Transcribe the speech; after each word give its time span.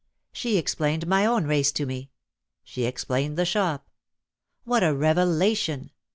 She 0.33 0.57
explained 0.57 1.05
my 1.05 1.27
own 1.27 1.45
race 1.45 1.71
to 1.73 1.85
me. 1.85 2.09
She 2.63 2.85
explained 2.85 3.37
the 3.37 3.45
shop. 3.45 3.87
What 4.63 4.81
a 4.83 4.95
revelation 4.95 5.91